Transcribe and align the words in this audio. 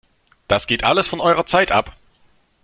Das 0.47 0.65
geht 0.65 0.83
alles 0.83 1.07
von 1.07 1.19
eurer 1.19 1.45
Zeit 1.45 1.71
ab! 1.71 1.95